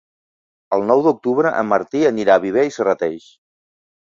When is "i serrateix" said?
2.71-3.29